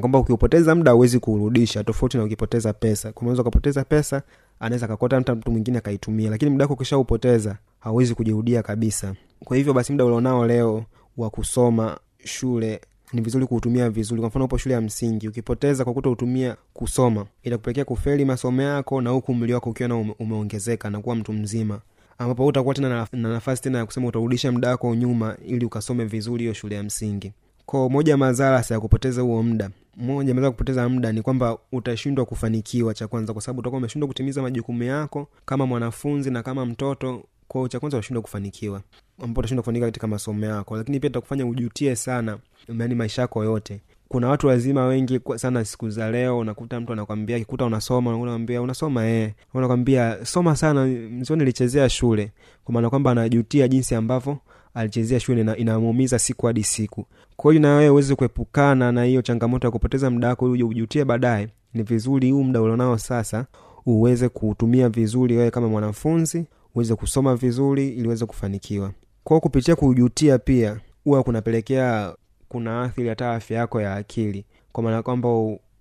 Kwamba 0.00 0.18
ukiupoteza 0.18 0.74
muda 0.74 0.90
hauwezi 0.90 1.18
kuurudisha 1.18 1.84
tofauti 1.84 2.16
na 2.16 2.24
ukipoteza 2.24 2.72
pesa. 2.72 3.12
Kunaweza 3.12 3.42
ukapoteza 3.42 3.84
pesa 3.84 4.22
anaweza 4.60 4.88
kakota 4.88 5.16
hata 5.16 5.34
mtu 5.34 5.50
mwingine 5.50 5.78
akaitumia 5.78 6.30
lakini 6.30 6.50
muda 6.50 6.64
wako 6.64 6.74
ukishaupoteza 6.74 7.56
hauwezi 7.80 8.14
kujirudia 8.14 8.62
kabisa. 8.62 9.14
Kwa 9.44 9.56
hivyo 9.56 9.72
basi 9.74 9.92
muda 9.92 10.04
ulionao 10.04 10.46
leo 10.46 10.84
wa 11.16 11.30
kusoma 11.30 11.98
shule 12.24 12.80
ni 13.12 13.20
vizuri 13.20 13.46
kuutumia 13.46 13.90
vizuri. 13.90 14.20
Kwa 14.20 14.28
mfano 14.28 14.44
upo 14.44 14.58
shule 14.58 14.74
ya 14.74 14.80
msingi 14.80 15.28
ukipoteza 15.28 15.84
kwa 15.84 15.94
kutoutumia 15.94 16.56
kusoma 16.72 17.26
itakupelekea 17.42 17.84
kufeli 17.84 18.24
masomo 18.24 18.62
yako 18.62 19.00
na 19.00 19.10
huku 19.10 19.34
mli 19.34 19.52
wako 19.52 19.70
ukiwa 19.70 19.88
na 19.88 19.96
ume, 19.96 20.14
umeongezeka 20.18 20.90
na 20.90 21.00
kuwa 21.00 21.16
mtu 21.16 21.32
mzima. 21.32 21.80
Ambapo 22.18 22.46
utakuwa 22.46 22.74
tena 22.74 22.88
na, 22.88 23.06
na 23.12 23.28
nafasi 23.28 23.62
tena 23.62 23.78
ya 23.78 23.86
kusema 23.86 24.06
utarudisha 24.08 24.52
muda 24.52 24.68
wako 24.70 24.94
nyuma 24.94 25.36
ili 25.46 25.64
ukasome 25.64 26.04
vizuri 26.04 26.40
hiyo 26.42 26.52
shule 26.54 26.74
ya 26.74 26.82
msingi. 26.82 27.32
Ko 27.66 27.88
moja 27.88 28.16
madhara 28.16 28.62
sa 28.62 28.74
ya 28.74 28.80
kupoteza 28.80 29.22
huo 29.22 29.42
muda 29.42 29.70
moja 29.96 30.34
madhara 30.34 30.50
kupoteza 30.50 30.88
muda 30.88 31.12
ni 31.12 31.22
kwamba 31.22 31.58
utashindwa 31.72 32.24
kufanikiwa 32.24 32.94
cha 32.94 33.08
kwanza 33.08 33.32
kwa 33.32 33.42
sababu 33.42 33.60
utakuwa 33.60 33.78
umeshindwa 33.78 34.08
kutimiza 34.08 34.42
majukumu 34.42 34.82
yako 34.82 35.28
kama 35.44 35.66
mwanafunzi 35.66 36.30
na 36.30 36.42
kama 36.42 36.66
mtoto 36.66 37.22
kwao 37.48 37.68
cha 37.68 37.80
kwanza 37.80 37.96
utashindwa 37.98 38.22
kufanikiwa 38.22 38.82
ambapo 39.22 39.40
utashindwa 39.40 39.62
kufanika 39.62 39.86
katika 39.86 40.06
masomo 40.06 40.46
yako 40.46 40.76
lakini 40.76 41.00
pia 41.00 41.10
takufanya 41.10 41.46
ujutie 41.46 41.96
sana 41.96 42.38
yani 42.78 42.94
maisha 42.94 43.22
yako 43.22 43.44
yote. 43.44 43.80
Kuna 44.08 44.28
watu 44.28 44.46
wazima 44.46 44.86
wengi 44.86 45.20
sana 45.36 45.64
siku 45.64 45.90
za 45.90 46.10
leo 46.10 46.38
unakuta 46.38 46.80
mtu 46.80 46.92
anakwambia 46.92 47.38
kikuta 47.38 47.64
unasoma 47.64 48.16
unakwambia 48.18 48.62
unasoma 48.62 49.06
eh. 49.06 49.32
Unakwambia 49.54 50.24
soma 50.24 50.56
sana 50.56 50.86
mzio 50.86 51.36
nilichezea 51.36 51.88
shule. 51.88 52.32
Kwa 52.64 52.74
maana 52.74 52.90
kwamba 52.90 53.10
anajutia 53.10 53.68
jinsi 53.68 53.94
ambavyo 53.94 54.38
alichezea 54.74 55.20
shule 55.20 55.44
na 55.44 55.56
inamuumiza 55.56 56.18
siku 56.18 56.46
hadi 56.46 56.64
siku. 56.64 57.06
Kwa 57.36 57.52
hiyo 57.52 57.62
na 57.62 57.74
wewe 57.76 57.90
uweze 57.90 58.14
kuepukana 58.14 58.92
na 58.92 59.04
hiyo 59.04 59.22
changamoto 59.22 59.66
ya 59.66 59.70
kupoteza 59.70 60.10
muda 60.10 60.28
wako 60.28 60.44
uje 60.50 60.64
ujutie 60.64 61.04
baadaye. 61.04 61.48
Ni 61.74 61.82
vizuri 61.82 62.30
huu 62.30 62.42
muda 62.44 62.62
ulionao 62.62 62.98
sasa 62.98 63.46
uweze 63.86 64.28
kuutumia 64.28 64.88
vizuri 64.88 65.36
wewe 65.36 65.50
kama 65.50 65.68
mwanafunzi 65.68 66.44
uweze 66.74 66.94
kusoma 66.94 67.36
vizuri 67.36 67.88
ili 67.88 68.06
uweze 68.06 68.26
kufanikiwa 68.26 68.92
kwao 69.26 69.40
kupitia 69.40 69.76
kujutia 69.76 70.38
pia 70.38 70.80
huwa 71.04 71.22
kunapelekea 71.22 72.14
kuna 72.48 72.82
athiri 72.82 73.08
hata 73.08 73.32
afya 73.32 73.58
yako 73.58 73.80
ya 73.80 73.94
akili. 73.94 74.44
Kwa 74.72 74.82
maana 74.82 75.02
kwamba 75.02 75.28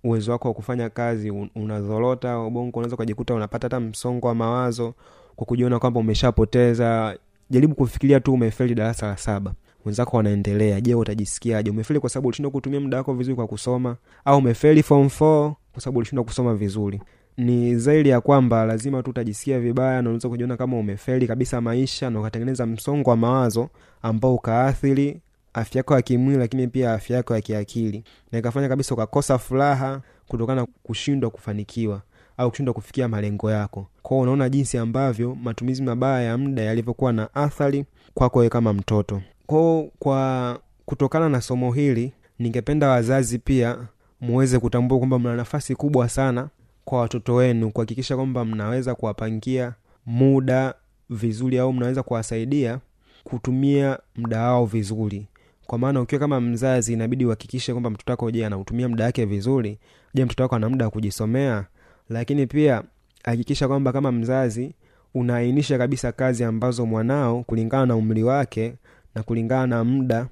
uwezo 0.04 0.32
wako 0.32 0.48
wa 0.48 0.54
kufanya 0.54 0.90
kazi 0.90 1.32
unazorota 1.56 2.40
ubongo 2.40 2.80
unaweza 2.80 2.96
ukajikuta 2.96 3.34
unapata 3.34 3.66
hata 3.66 3.80
msongo 3.80 4.28
wa 4.28 4.36
mawazo 4.36 4.94
kwa 5.36 5.46
kujiona 5.46 5.80
kwamba 5.80 6.00
umeshapoteza. 6.00 7.18
Jaribu 7.50 7.76
kufikiria 7.76 8.20
tu 8.20 8.34
umefeli 8.34 8.76
darasa 8.76 9.08
la 9.08 9.18
saba. 9.18 9.54
Wenzako 9.86 10.18
wanaendelea. 10.18 10.82
Je 10.82 10.96
utajisikiaje? 10.96 11.70
Umefeli 11.72 12.00
kwa 12.00 12.10
sababu 12.10 12.28
ulishindwa 12.28 12.52
kutumia 12.52 12.80
muda 12.80 12.98
wako 12.98 13.14
vizuri 13.14 13.36
kwa 13.36 13.48
kusoma? 13.48 13.96
Au 14.26 14.38
umefeli 14.38 14.84
form 14.84 15.06
4 15.08 15.54
kwa 15.72 15.82
sababu 15.82 15.98
ulishindwa 16.00 16.26
kusoma 16.26 16.56
vizuri 16.56 17.02
ni 17.38 17.76
zaidi 17.76 18.10
ya 18.10 18.22
kwamba 18.22 18.66
lazima 18.66 19.04
tu 19.04 19.10
utajisikia 19.10 19.60
vibaya 19.60 19.94
na 19.94 20.00
unaweza 20.10 20.30
kujiona 20.30 20.58
kama 20.58 20.78
umefeli 20.78 21.28
kabisa 21.28 21.62
maisha 21.62 22.10
na 22.10 22.20
ukatengeneza 22.20 22.66
msongo 22.66 23.10
wa 23.10 23.16
mawazo 23.18 23.70
ambao 24.02 24.36
ukaathiri 24.36 25.22
afya 25.54 25.80
yako 25.80 25.94
ya 25.96 26.02
kimwili 26.02 26.40
lakini 26.40 26.68
pia 26.68 26.94
afya 26.94 27.18
yako 27.18 27.36
ya 27.36 27.42
kiakili. 27.42 28.04
Na 28.32 28.40
ikafanya 28.40 28.70
kabisa 28.70 28.94
ukakosa 28.94 29.38
furaha 29.38 30.02
kutokana 30.28 30.62
na 30.62 30.68
kushindwa 30.84 31.30
kufanikiwa 31.30 32.02
au 32.38 32.50
kushindwa 32.50 32.74
kufikia 32.74 33.08
malengo 33.08 33.52
yako. 33.52 33.88
Kwao 34.02 34.20
unaona 34.20 34.50
jinsi 34.50 34.78
ambavyo 34.78 35.36
matumizi 35.36 35.84
mabaya 35.84 36.22
ya 36.22 36.38
muda 36.38 36.62
yalivyokuwa 36.62 37.14
na 37.14 37.36
athari 37.36 37.86
kwako 38.14 38.50
kama 38.50 38.74
mtoto. 38.74 39.22
Kwao 39.46 39.90
kwa 40.00 40.60
kutokana 40.86 41.30
na 41.30 41.42
somo 41.42 41.72
hili 41.72 42.14
ningependa 42.40 42.90
wazazi 42.90 43.40
pia 43.40 43.78
muweze 44.22 44.60
kutambua 44.60 44.98
kwamba 44.98 45.20
mna 45.20 45.36
nafasi 45.36 45.76
kubwa 45.76 46.10
sana 46.10 46.50
kwa 46.86 47.00
watoto 47.00 47.36
wenu 47.36 47.72
kuhakikisha 47.72 48.16
kwamba 48.16 48.46
mnaweza 48.46 48.96
kuwapangia 48.96 49.74
muda 50.06 50.74
vizuri 51.10 51.60
au 51.60 51.74
mnaweza 51.74 52.04
kuwasaidia 52.04 52.80
kutumia 53.24 54.00
muda 54.16 54.42
wao 54.42 54.66
vizuri. 54.66 55.28
Kwa 55.68 55.78
maana 55.78 56.02
ukiwa 56.02 56.20
kama 56.20 56.42
mzazi 56.42 56.94
inabidi 56.94 57.26
uhakikishe 57.26 57.72
kwamba 57.72 57.90
mtoto 57.90 58.12
wako 58.14 58.32
je 58.32 58.46
anautumia 58.46 58.90
muda 58.90 59.06
wake 59.06 59.26
vizuri? 59.26 59.78
Je 60.14 60.26
mtoto 60.26 60.44
wako 60.44 60.56
ana 60.56 60.70
muda 60.70 60.86
wa 60.86 60.92
kujisomea? 60.92 61.66
Lakini 62.10 62.48
pia 62.48 62.84
hakikisha 63.24 63.68
kwamba 63.68 63.94
kama 63.94 64.12
mzazi 64.12 64.74
unaainisha 65.14 65.78
kabisa 65.78 66.12
kazi 66.12 66.44
ambazo 66.44 66.86
mwanao 66.86 67.44
kulingana 67.44 67.86
na 67.86 67.96
umri 67.96 68.24
wake 68.24 68.74
na 69.16 69.24
kulingana 69.24 69.68
na 69.68 69.84
muda 69.84 70.28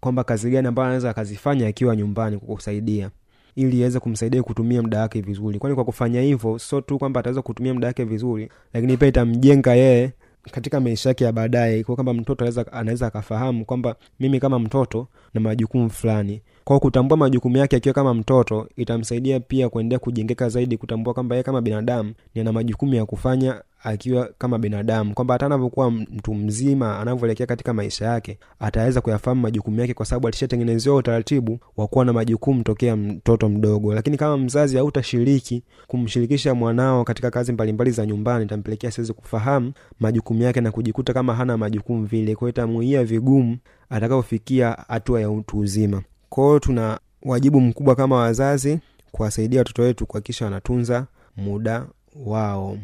kwamba 0.00 0.24
kazi 0.24 0.50
gani 0.50 0.68
ambayo 0.68 0.86
anaweza 0.86 1.10
akazifanya 1.10 1.68
akiwa 1.68 1.96
nyumbani 1.96 2.38
kukusaidia 2.38 3.10
ili 3.58 3.78
iweze 3.78 4.00
kumsaidia 4.00 4.42
kutumia 4.42 4.82
muda 4.82 5.00
wake 5.00 5.20
vizuri. 5.20 5.58
Kwani 5.58 5.74
kwa 5.74 5.84
kufanya 5.84 6.20
hivyo 6.20 6.58
sio 6.58 6.80
tu 6.80 6.98
kwamba 6.98 7.20
ataweza 7.20 7.42
kutumia 7.42 7.74
muda 7.74 7.86
wake 7.86 8.04
vizuri 8.04 8.48
lakini 8.74 8.96
pia 8.96 9.08
itamjenga 9.08 9.74
yeye 9.74 10.12
katika 10.52 10.80
maisha 10.80 11.08
yake 11.10 11.24
ya 11.24 11.32
baadaye. 11.32 11.84
Kwa 11.84 11.94
kwamba 11.94 12.14
mtoto 12.14 12.64
anaweza 12.72 13.06
akafahamu 13.06 13.64
kwamba 13.64 13.96
mimi 14.20 14.40
kama 14.40 14.58
mtoto 14.58 15.08
na 15.34 15.40
majukumu 15.40 15.90
fulani 15.90 16.42
kwao 16.68 16.80
kutambua 16.80 17.16
majukumu 17.16 17.56
yake 17.56 17.76
akiwa 17.76 17.94
kama 17.94 18.14
mtoto 18.14 18.68
itamsaidia 18.76 19.40
pia 19.40 19.68
kuendelea 19.68 19.98
kujengeka 19.98 20.48
zaidi 20.48 20.76
kutambua 20.76 21.14
kwamba 21.14 21.34
yeye 21.34 21.42
kama 21.42 21.60
binadamu 21.60 22.14
ni 22.34 22.40
ana 22.40 22.52
majukumu 22.52 22.94
ya 22.94 23.06
kufanya 23.06 23.62
akiwa 23.82 24.30
kama 24.38 24.58
binadamu. 24.58 25.14
Kwamba 25.14 25.34
hata 25.34 25.46
anavyokuwa 25.46 25.90
mtu 25.90 26.34
mzima 26.34 27.00
anavyoelekea 27.00 27.46
katika 27.46 27.74
maisha 27.74 28.04
yake 28.04 28.38
ataweza 28.60 29.00
kuyafahamu 29.00 29.40
majukumu 29.40 29.80
yake 29.80 29.94
kwa 29.94 30.06
sababu 30.06 30.26
alishatengenezewa 30.26 30.96
utaratibu 30.96 31.58
wa 31.76 31.86
kuwa 31.86 32.04
na 32.04 32.12
majukumu 32.12 32.62
tokea 32.62 32.96
mtoto 32.96 33.48
mdogo. 33.48 33.94
Lakini 33.94 34.16
kama 34.16 34.36
mzazi 34.36 34.76
hautashiriki 34.76 35.62
kumshirikisha 35.86 36.54
mwanao 36.54 37.04
katika 37.04 37.30
kazi 37.30 37.52
mbalimbali 37.52 37.90
za 37.90 38.06
nyumbani 38.06 38.44
itampelekea 38.44 38.90
siwezi 38.90 39.12
kufahamu 39.12 39.72
majukumu 40.00 40.42
yake 40.42 40.60
na 40.60 40.70
kujikuta 40.70 41.12
kama 41.14 41.34
hana 41.34 41.56
majukumu 41.56 42.04
vile. 42.06 42.34
Kwao 42.36 42.48
itamuia 42.48 43.04
vigumu 43.04 43.56
atakapofikia 43.90 44.76
hatua 44.88 45.20
ya 45.20 45.30
utu 45.30 45.58
uzima 45.58 46.02
kwao 46.28 46.58
tuna 46.60 46.98
wajibu 47.22 47.60
mkubwa 47.60 47.94
kama 47.96 48.16
wazazi 48.16 48.78
kuwasaidia 49.12 49.60
watoto 49.60 49.82
wetu 49.82 50.06
kuhakikisha 50.06 50.44
wanatunza 50.44 51.06
muda 51.36 51.86
wao. 52.26 52.78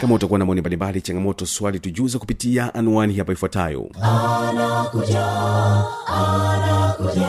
Kama 0.00 0.14
utakuwa 0.14 0.38
na 0.38 0.44
maoni 0.44 0.60
mbalimbali 0.60 1.00
changamoto 1.00 1.46
swali 1.46 1.80
tujuza 1.80 2.18
kupitia 2.18 2.74
anwani 2.74 3.14
hapa 3.16 3.32
ifuatayo. 3.32 3.88
Anakuja 4.02 5.26
anakuja 6.06 7.28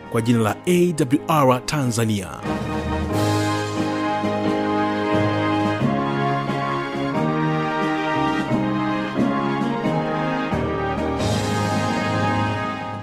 kwa 0.11 0.21
jina 0.21 0.39
la 0.39 0.55
awr 0.67 1.65
tanzania. 1.65 2.29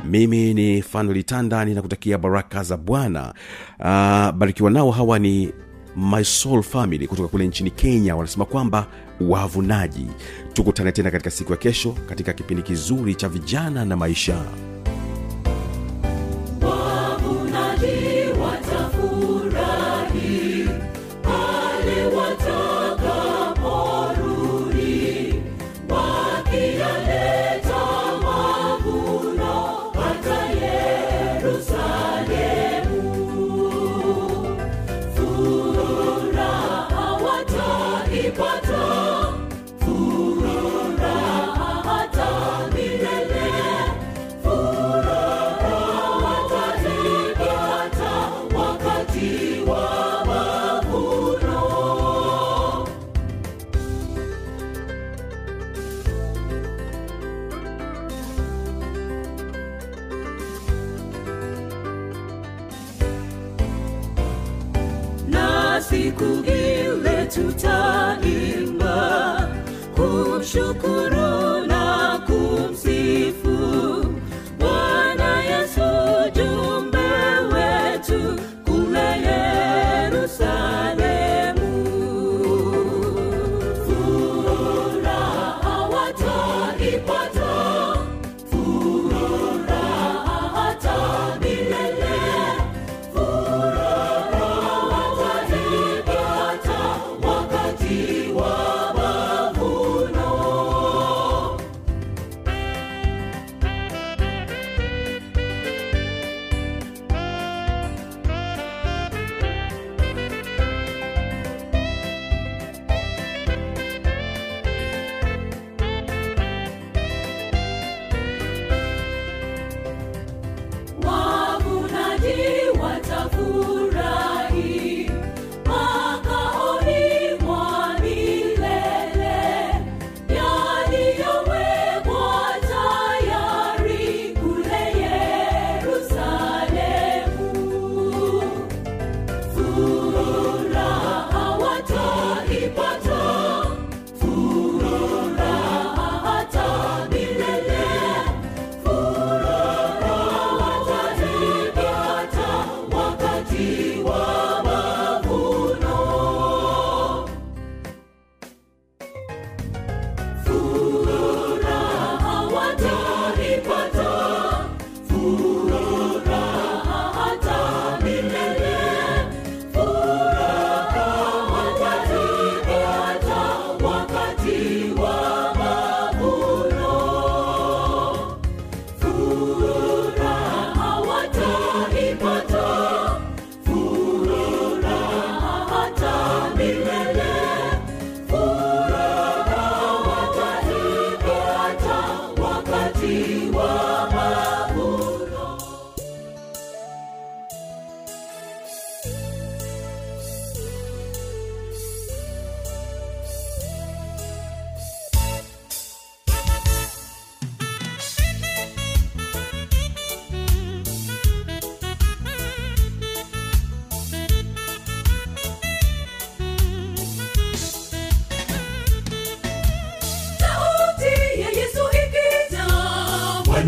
Mimi 0.05 0.55
ni 0.55 0.83
fanolitanda 0.83 1.65
ninakutakia 1.65 2.19
baraka 2.19 2.63
za 2.63 2.77
bwana. 2.77 3.35
Uh, 3.79 4.31
barikiwa 4.39 4.71
nao 4.71 4.91
hawa 4.91 5.19
ni 5.19 5.53
my 5.97 6.25
soul 6.25 6.63
family 6.63 7.07
kutoka 7.07 7.29
kule 7.29 7.47
nchini 7.47 7.71
kenya. 7.71 8.17
Wanasema 8.17 8.45
kwamba 8.45 8.87
wavunaji. 9.21 10.07
Tukutane 10.53 10.93
tena 10.93 11.11
katika 11.11 11.31
siku 11.31 11.53
ya 11.53 11.59
kesho 11.59 11.93
katika 12.09 12.33
kipindi 12.33 12.63
kizuri 12.63 13.15
cha 13.15 13.29
vijana 13.29 13.85
na 13.85 13.97
maisha 13.97 14.43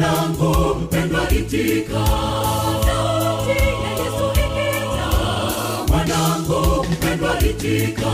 mwanangu 0.01 0.75
mpendwa 0.81 1.31
itika. 1.31 2.01
Mwanangu 5.89 6.87
mpendwa 6.93 7.39
itika. 7.41 8.11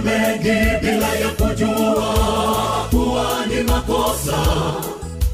Mengi 0.00 0.58
bila 0.82 1.08
ya 1.14 1.28
kujua 1.28 2.14
kuwa 2.90 3.46
ni 3.46 3.62
makosa. 3.62 4.38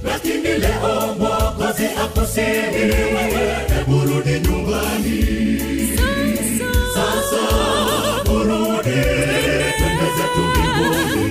Lakini 0.05 0.49
leo 0.59 1.15
mwokozi 1.19 1.87
akusihi 2.05 2.83
wewe 2.91 3.57
hebu 3.75 4.01
rudi 4.01 4.41
nyumbani. 4.41 5.25
Sasa 6.95 7.43
urudi 8.33 9.01
twende 9.79 10.09
zetu 10.17 10.41
mbinguni 10.51 11.24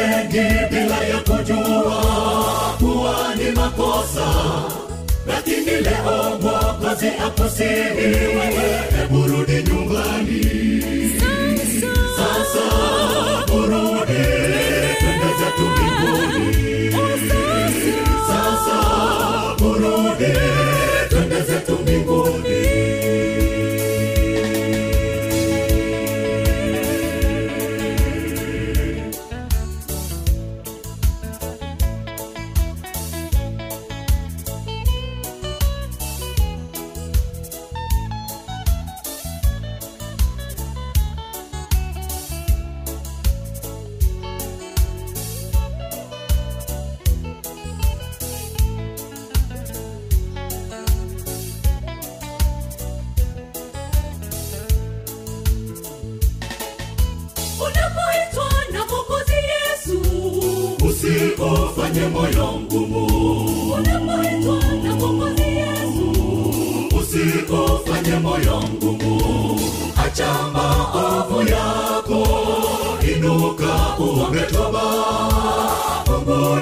mengi 0.00 0.48
bila 0.70 0.98
ya 1.04 1.18
kujua 1.20 2.00
kuwa 2.78 3.34
ni 3.36 3.50
makosa. 3.50 4.26
Lakini 5.26 5.70
leo 5.86 6.38
mwokozi 6.42 7.06
akusihi 7.26 8.06
wewe 8.36 8.82
hebu 8.96 9.18
nyumbani. 9.62 10.40
Sasa 12.16 12.66
burudi 13.46 14.24
twende 15.00 15.30
zetu 15.38 15.64
mbinguni. 15.72 16.92
Sasa 18.28 18.76
burudi 19.58 20.32
twende 21.08 21.40
zetu 21.40 21.72
mbinguni 21.82 22.19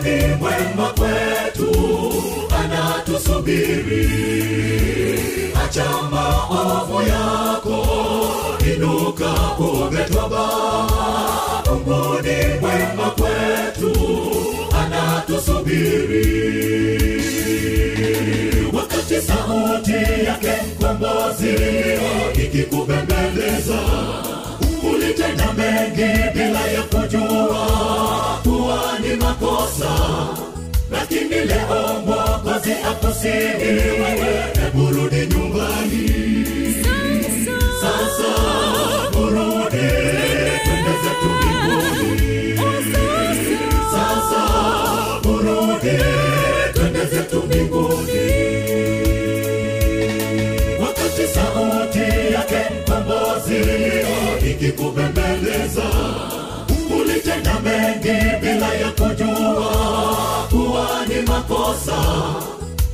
ni 0.02 0.34
mwema 0.40 0.88
kwetu 0.98 1.72
anatusubiri. 2.58 4.10
Acha 5.64 5.84
maovu 6.10 7.02
yako 7.08 7.86
inuka 8.76 9.30
uombe 9.60 10.04
toba 10.04 10.48
mungu 11.66 12.22
ni 12.22 12.36
mwema 12.60 13.10
kwetu 13.10 13.92
anatusubiri. 14.80 16.28
Wakati 18.72 19.20
sauti 19.22 20.24
yake 20.26 20.52
mkombozi 20.80 21.54
ikikubembeleza 22.44 23.78
ulitenda 25.18 25.52
mengi 25.52 26.30
bila 26.34 26.60
ya 26.66 26.82
kujua 26.82 27.66
kuwa 28.42 28.98
ni 29.02 29.16
makosa. 29.16 29.90
Lakini 30.92 31.28
leo 31.28 32.02
mwokozi 32.06 32.72
akusihi 32.72 33.80
hebu 34.60 34.82
nyumbani. 35.26 36.08
Sasa 37.80 38.32
burudi 39.12 39.88
twende 40.64 40.94
sasa 43.90 44.42
burudi 45.22 45.98
twende 46.74 47.06
ikikubembeleza 54.58 55.84
ulitenda 57.00 57.60
mengi 57.60 58.18
bila 58.40 58.74
ya 58.74 58.90
kujua 58.90 59.76
kuwa 60.50 61.06
ni 61.08 61.22
makosa. 61.22 61.98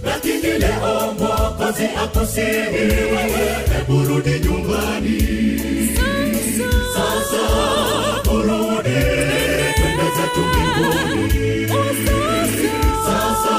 Lakini 0.04 0.58
leo 0.58 1.14
mwokozi 1.18 1.84
akusihi 2.04 2.84
wewe 3.12 3.56
eburudi 3.80 4.30
nyumbani. 4.40 5.20
Sasa 6.94 7.44
burudi 8.24 9.00
twende 9.74 10.08
zetu 10.16 10.44
sasa 13.06 13.56